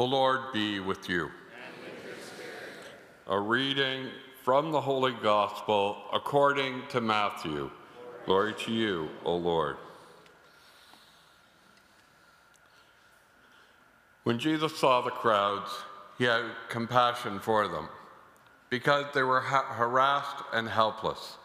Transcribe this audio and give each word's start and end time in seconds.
The 0.00 0.06
Lord 0.06 0.54
be 0.54 0.80
with 0.80 1.10
you. 1.10 1.30
A 3.26 3.38
reading 3.38 4.08
from 4.42 4.72
the 4.72 4.80
Holy 4.80 5.12
Gospel 5.12 5.98
according 6.10 6.84
to 6.88 7.02
Matthew. 7.02 7.70
Glory 8.24 8.54
to 8.60 8.72
you, 8.72 9.10
O 9.26 9.36
Lord. 9.36 9.76
When 14.22 14.38
Jesus 14.38 14.74
saw 14.78 15.02
the 15.02 15.10
crowds, 15.10 15.70
he 16.16 16.24
had 16.24 16.46
compassion 16.70 17.38
for 17.38 17.68
them 17.68 17.90
because 18.70 19.04
they 19.12 19.22
were 19.22 19.42
ha- 19.42 19.74
harassed 19.74 20.44
and 20.54 20.66
helpless, 20.66 21.36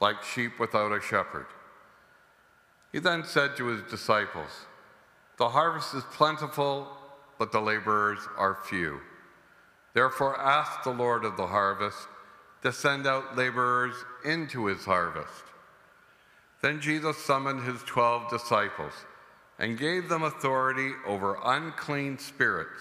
like 0.00 0.22
sheep 0.22 0.60
without 0.60 0.92
a 0.92 1.00
shepherd. 1.00 1.46
He 2.92 3.00
then 3.00 3.24
said 3.24 3.56
to 3.56 3.66
his 3.66 3.82
disciples, 3.90 4.66
The 5.38 5.48
harvest 5.48 5.92
is 5.92 6.04
plentiful, 6.12 6.96
but 7.38 7.52
the 7.52 7.60
laborers 7.60 8.20
are 8.36 8.58
few. 8.68 9.00
Therefore, 9.94 10.38
ask 10.38 10.82
the 10.82 10.90
Lord 10.90 11.24
of 11.24 11.36
the 11.36 11.46
harvest 11.46 12.08
to 12.62 12.72
send 12.72 13.06
out 13.06 13.36
laborers 13.36 13.94
into 14.24 14.66
his 14.66 14.84
harvest. 14.84 15.44
Then 16.62 16.80
Jesus 16.80 17.16
summoned 17.18 17.62
his 17.62 17.82
twelve 17.84 18.28
disciples 18.30 18.92
and 19.58 19.78
gave 19.78 20.08
them 20.08 20.22
authority 20.22 20.92
over 21.06 21.38
unclean 21.44 22.18
spirits 22.18 22.80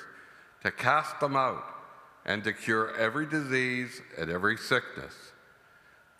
to 0.64 0.72
cast 0.72 1.20
them 1.20 1.36
out 1.36 1.64
and 2.26 2.44
to 2.44 2.52
cure 2.52 2.96
every 2.96 3.28
disease 3.28 4.02
and 4.18 4.30
every 4.32 4.58
sickness. 4.58 5.14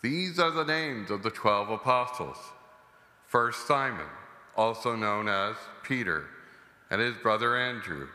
These 0.02 0.38
are 0.38 0.50
the 0.52 0.64
names 0.64 1.10
of 1.10 1.22
the 1.22 1.30
twelve 1.30 1.70
apostles. 1.70 2.38
First, 3.26 3.66
Simon, 3.66 4.06
also 4.56 4.94
known 4.94 5.28
as 5.28 5.56
Peter, 5.82 6.26
and 6.90 7.00
his 7.00 7.16
brother 7.16 7.56
Andrew, 7.56 8.06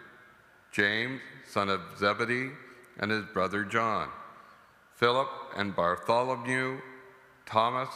James, 0.71 1.21
son 1.47 1.69
of 1.69 1.81
Zebedee, 1.97 2.51
and 2.99 3.11
his 3.11 3.25
brother 3.25 3.63
John, 3.63 4.09
Philip 4.95 5.29
and 5.55 5.75
Bartholomew, 5.75 6.79
Thomas 7.45 7.89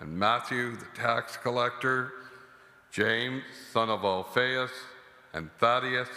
and 0.00 0.18
Matthew, 0.18 0.76
the 0.76 0.86
tax 0.94 1.36
collector, 1.36 2.12
James, 2.90 3.42
son 3.72 3.90
of 3.90 4.04
Alphaeus, 4.04 4.70
and 5.32 5.50
Thaddeus, 5.58 6.08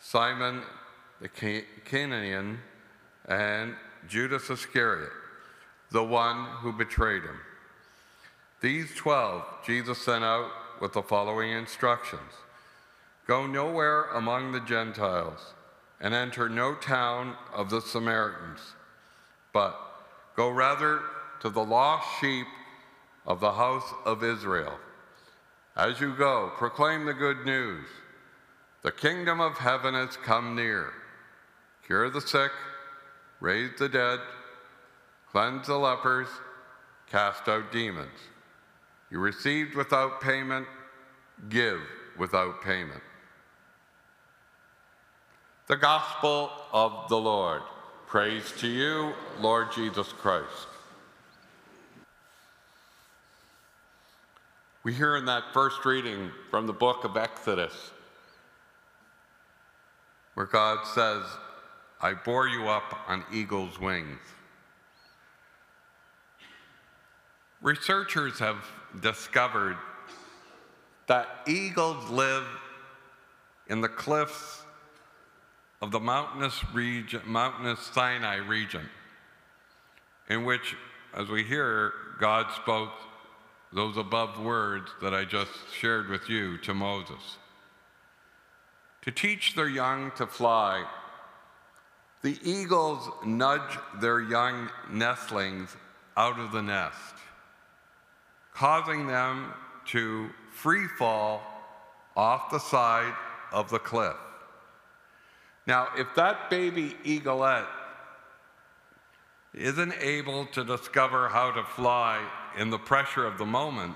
Simon 0.00 0.62
the 1.20 1.28
Cananaean, 1.28 2.58
and 3.26 3.74
Judas 4.08 4.50
Iscariot, 4.50 5.12
the 5.90 6.04
one 6.04 6.44
who 6.60 6.72
betrayed 6.72 7.22
him. 7.22 7.40
These 8.60 8.94
twelve 8.94 9.44
Jesus 9.64 9.98
sent 9.98 10.24
out 10.24 10.50
with 10.80 10.92
the 10.92 11.02
following 11.02 11.52
instructions 11.52 12.32
Go 13.26 13.46
nowhere 13.46 14.04
among 14.10 14.52
the 14.52 14.60
Gentiles, 14.60 15.54
and 16.00 16.12
enter 16.12 16.48
no 16.48 16.74
town 16.74 17.36
of 17.54 17.70
the 17.70 17.80
Samaritans, 17.80 18.60
but 19.52 19.74
go 20.36 20.50
rather 20.50 21.00
to 21.40 21.48
the 21.48 21.64
lost 21.64 22.06
sheep 22.20 22.46
of 23.26 23.40
the 23.40 23.52
house 23.52 23.94
of 24.04 24.22
Israel. 24.22 24.78
As 25.74 26.00
you 26.00 26.14
go, 26.14 26.52
proclaim 26.58 27.06
the 27.06 27.14
good 27.14 27.46
news. 27.46 27.86
The 28.82 28.92
kingdom 28.92 29.40
of 29.40 29.56
heaven 29.56 29.94
has 29.94 30.18
come 30.18 30.54
near. 30.54 30.92
Cure 31.86 32.10
the 32.10 32.20
sick, 32.20 32.52
raise 33.40 33.70
the 33.78 33.88
dead, 33.88 34.20
cleanse 35.32 35.66
the 35.66 35.78
lepers, 35.78 36.28
cast 37.10 37.48
out 37.48 37.72
demons. 37.72 38.10
You 39.10 39.18
received 39.18 39.74
without 39.74 40.20
payment, 40.20 40.66
give 41.48 41.80
without 42.18 42.62
payment. 42.62 43.02
The 45.66 45.76
Gospel 45.76 46.50
of 46.74 47.08
the 47.08 47.16
Lord. 47.16 47.62
Praise 48.06 48.52
to 48.58 48.68
you, 48.68 49.14
Lord 49.40 49.72
Jesus 49.72 50.12
Christ. 50.12 50.66
We 54.82 54.92
hear 54.92 55.16
in 55.16 55.24
that 55.24 55.44
first 55.54 55.82
reading 55.86 56.30
from 56.50 56.66
the 56.66 56.74
book 56.74 57.04
of 57.04 57.16
Exodus 57.16 57.92
where 60.34 60.44
God 60.44 60.86
says, 60.86 61.22
I 61.98 62.12
bore 62.12 62.46
you 62.46 62.68
up 62.68 63.00
on 63.08 63.24
eagle's 63.32 63.80
wings. 63.80 64.20
Researchers 67.62 68.38
have 68.38 68.62
discovered 69.00 69.78
that 71.06 71.26
eagles 71.46 72.10
live 72.10 72.44
in 73.68 73.80
the 73.80 73.88
cliffs 73.88 74.63
of 75.80 75.90
the 75.90 76.00
mountainous 76.00 76.64
region, 76.72 77.20
mountainous 77.26 77.80
Sinai 77.80 78.36
region, 78.36 78.88
in 80.28 80.44
which, 80.44 80.74
as 81.14 81.28
we 81.28 81.44
hear, 81.44 81.92
God 82.18 82.46
spoke 82.52 82.92
those 83.72 83.96
above 83.96 84.38
words 84.40 84.90
that 85.02 85.12
I 85.12 85.24
just 85.24 85.50
shared 85.78 86.08
with 86.08 86.28
you 86.28 86.58
to 86.58 86.72
Moses. 86.74 87.38
To 89.02 89.10
teach 89.10 89.54
their 89.54 89.68
young 89.68 90.12
to 90.12 90.26
fly, 90.26 90.84
the 92.22 92.38
eagles 92.42 93.10
nudge 93.24 93.78
their 94.00 94.20
young 94.20 94.70
nestlings 94.90 95.76
out 96.16 96.38
of 96.38 96.52
the 96.52 96.62
nest, 96.62 97.14
causing 98.54 99.06
them 99.06 99.52
to 99.86 100.30
free 100.52 100.86
fall 100.98 101.42
off 102.16 102.50
the 102.50 102.60
side 102.60 103.12
of 103.52 103.68
the 103.68 103.78
cliff. 103.78 104.16
Now, 105.66 105.88
if 105.96 106.14
that 106.16 106.50
baby 106.50 106.96
eaglet 107.04 107.66
isn't 109.54 109.94
able 110.00 110.46
to 110.46 110.64
discover 110.64 111.28
how 111.28 111.52
to 111.52 111.64
fly 111.64 112.26
in 112.58 112.70
the 112.70 112.78
pressure 112.78 113.24
of 113.24 113.38
the 113.38 113.46
moment, 113.46 113.94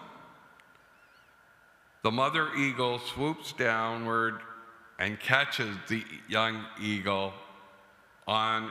the 2.03 2.11
mother 2.11 2.55
eagle 2.55 2.99
swoops 3.01 3.53
downward 3.53 4.41
and 4.99 5.19
catches 5.21 5.77
the 5.89 6.05
young 6.29 6.65
eagle 6.81 7.33
on 8.27 8.71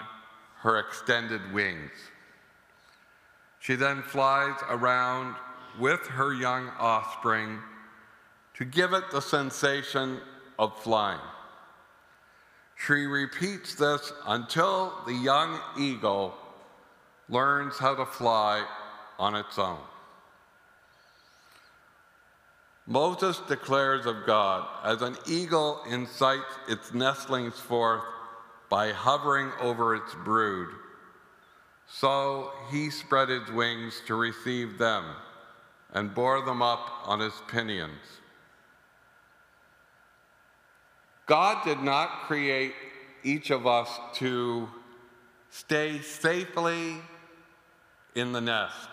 her 0.59 0.80
extended 0.80 1.53
wings. 1.53 1.91
She 3.59 3.75
then 3.75 4.02
flies 4.02 4.56
around 4.69 5.36
with 5.80 6.07
her 6.07 6.34
young 6.34 6.69
offspring 6.80 7.59
to 8.56 8.66
give 8.66 8.94
it 8.94 9.12
the 9.12 9.22
sensation 9.22 10.19
of 10.57 10.78
flying. 10.81 11.19
She 12.86 13.06
repeats 13.06 13.76
this 13.76 14.14
until 14.26 14.94
the 15.06 15.14
young 15.14 15.60
eagle 15.78 16.36
learns 17.28 17.78
how 17.78 17.96
to 17.96 18.06
fly 18.06 18.66
on 19.20 19.36
its 19.36 19.58
own. 19.58 19.80
Moses 22.86 23.42
declares 23.50 24.06
of 24.06 24.26
God, 24.26 24.66
as 24.84 25.02
an 25.02 25.18
eagle 25.28 25.82
incites 25.90 26.58
its 26.70 26.94
nestlings 26.94 27.60
forth 27.60 28.04
by 28.70 28.94
hovering 28.94 29.52
over 29.60 29.96
its 29.96 30.16
brood, 30.24 30.70
so 31.90 32.52
he 32.72 32.90
spread 32.90 33.28
his 33.28 33.50
wings 33.52 34.02
to 34.08 34.16
receive 34.16 34.78
them 34.78 35.04
and 35.94 36.14
bore 36.14 36.42
them 36.42 36.62
up 36.62 37.02
on 37.06 37.20
his 37.20 37.34
pinions. 37.48 38.22
God 41.28 41.64
did 41.66 41.82
not 41.84 42.22
create 42.22 42.74
each 43.24 43.52
of 43.52 43.68
us 43.68 43.90
to 44.16 44.70
stay 45.52 46.00
safely 46.00 46.96
in 48.16 48.32
the 48.32 48.42
nest. 48.42 48.90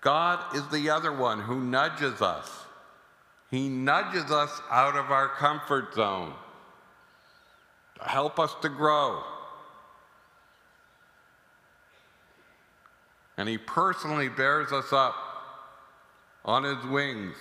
God 0.00 0.56
is 0.56 0.66
the 0.68 0.90
other 0.90 1.12
one 1.12 1.40
who 1.40 1.60
nudges 1.60 2.20
us. 2.20 2.48
He 3.50 3.68
nudges 3.68 4.30
us 4.30 4.60
out 4.70 4.96
of 4.96 5.10
our 5.10 5.28
comfort 5.28 5.94
zone 5.94 6.34
to 8.00 8.08
help 8.08 8.38
us 8.38 8.54
to 8.62 8.68
grow. 8.68 9.22
And 13.36 13.48
He 13.48 13.58
personally 13.58 14.28
bears 14.28 14.72
us 14.72 14.92
up 14.92 15.14
on 16.44 16.64
His 16.64 16.84
wings 16.86 17.36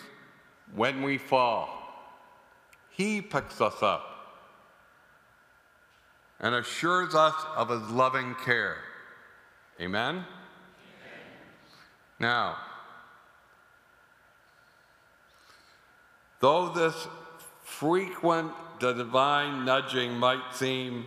when 0.75 1.01
we 1.01 1.17
fall. 1.17 1.76
He 2.97 3.21
picks 3.21 3.61
us 3.61 3.83
up 3.83 4.03
and 6.39 6.55
assures 6.55 7.13
us 7.13 7.35
of 7.55 7.69
His 7.69 7.87
loving 7.91 8.33
care. 8.43 8.77
Amen? 9.79 10.15
Amen? 10.15 10.25
Now, 12.19 12.57
though 16.39 16.69
this 16.73 17.07
frequent 17.63 18.51
divine 18.79 19.63
nudging 19.63 20.13
might 20.13 20.55
seem 20.55 21.05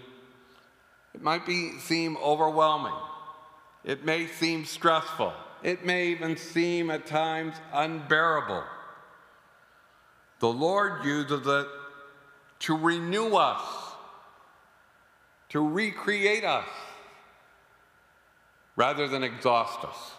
it 1.13 1.23
might 1.23 1.45
be 1.45 1.73
seem 1.79 2.17
overwhelming 2.19 2.95
it 3.85 4.05
may 4.05 4.27
seem 4.27 4.65
stressful 4.65 5.33
it 5.63 5.85
may 5.85 6.09
even 6.09 6.37
seem 6.37 6.91
at 6.91 7.07
times 7.07 7.55
unbearable 7.73 8.63
the 10.41 10.49
lord 10.49 11.05
uses 11.05 11.47
it 11.47 11.67
to 12.61 12.77
renew 12.77 13.35
us, 13.35 13.63
to 15.51 15.67
recreate 15.67 16.45
us, 16.45 16.69
rather 18.77 19.09
than 19.09 19.23
exhaust 19.23 19.85
us. 19.85 20.13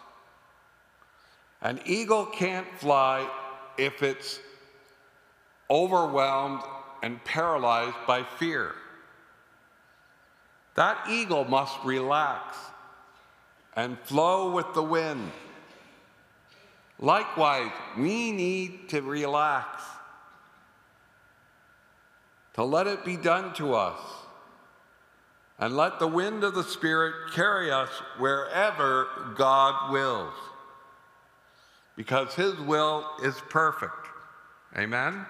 An 1.61 1.79
eagle 1.85 2.25
can't 2.25 2.67
fly 2.77 3.27
if 3.77 4.03
it's 4.03 4.39
overwhelmed 5.69 6.61
and 7.01 7.23
paralyzed 7.23 7.95
by 8.05 8.23
fear. 8.23 8.73
That 10.75 10.97
eagle 11.09 11.45
must 11.45 11.77
relax 11.83 12.57
and 13.75 13.97
flow 13.99 14.51
with 14.51 14.73
the 14.73 14.83
wind. 14.83 15.31
Likewise, 16.99 17.71
we 17.97 18.31
need 18.31 18.89
to 18.89 19.01
relax, 19.01 19.83
to 22.53 22.63
let 22.63 22.87
it 22.87 23.05
be 23.05 23.17
done 23.17 23.53
to 23.55 23.73
us, 23.73 23.99
and 25.59 25.77
let 25.77 25.99
the 25.99 26.07
wind 26.07 26.43
of 26.43 26.55
the 26.55 26.63
Spirit 26.63 27.31
carry 27.33 27.71
us 27.71 27.89
wherever 28.17 29.07
God 29.37 29.91
wills, 29.91 30.33
because 31.95 32.33
His 32.33 32.55
will 32.59 33.07
is 33.23 33.35
perfect. 33.49 34.07
Amen? 34.77 35.25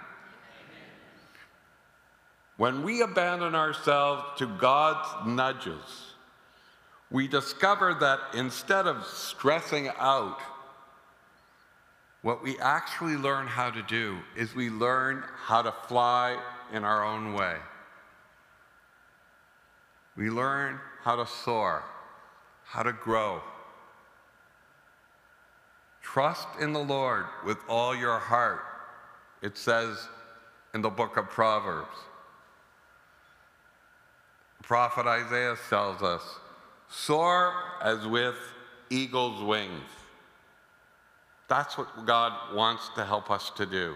When 2.57 2.83
we 2.83 3.01
abandon 3.01 3.55
ourselves 3.55 4.23
to 4.37 4.45
God's 4.45 5.27
nudges, 5.27 6.13
we 7.09 7.27
discover 7.27 7.95
that 7.95 8.19
instead 8.35 8.87
of 8.87 9.05
stressing 9.05 9.89
out, 9.97 10.39
what 12.21 12.43
we 12.43 12.57
actually 12.59 13.17
learn 13.17 13.47
how 13.47 13.71
to 13.71 13.81
do 13.81 14.19
is 14.37 14.53
we 14.53 14.69
learn 14.69 15.23
how 15.35 15.63
to 15.63 15.73
fly 15.87 16.37
in 16.71 16.83
our 16.83 17.03
own 17.03 17.33
way. 17.33 17.55
We 20.15 20.29
learn 20.29 20.79
how 21.03 21.15
to 21.15 21.25
soar, 21.25 21.83
how 22.65 22.83
to 22.83 22.93
grow. 22.93 23.41
Trust 26.01 26.47
in 26.59 26.73
the 26.73 26.83
Lord 26.83 27.25
with 27.45 27.57
all 27.67 27.95
your 27.95 28.19
heart, 28.19 28.61
it 29.41 29.57
says 29.57 30.07
in 30.73 30.81
the 30.81 30.89
book 30.89 31.17
of 31.17 31.29
Proverbs. 31.29 31.95
Prophet 34.61 35.07
Isaiah 35.07 35.55
tells 35.69 36.01
us, 36.01 36.21
soar 36.89 37.53
as 37.81 38.05
with 38.05 38.35
eagle's 38.89 39.43
wings. 39.43 39.89
That's 41.47 41.77
what 41.77 42.05
God 42.05 42.55
wants 42.55 42.89
to 42.95 43.03
help 43.03 43.29
us 43.29 43.49
to 43.57 43.65
do. 43.65 43.95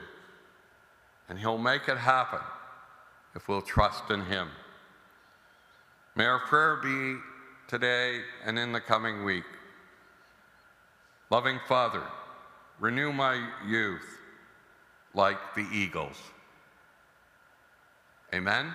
And 1.29 1.39
He'll 1.39 1.57
make 1.57 1.87
it 1.87 1.97
happen 1.97 2.39
if 3.35 3.47
we'll 3.47 3.61
trust 3.61 4.09
in 4.09 4.21
Him. 4.25 4.49
May 6.15 6.25
our 6.25 6.39
prayer 6.39 6.77
be 6.77 7.19
today 7.67 8.21
and 8.45 8.57
in 8.57 8.71
the 8.71 8.79
coming 8.79 9.25
week. 9.25 9.43
Loving 11.29 11.59
Father, 11.67 12.03
renew 12.79 13.11
my 13.11 13.49
youth 13.67 14.19
like 15.13 15.37
the 15.55 15.67
eagles. 15.73 16.17
Amen. 18.33 18.73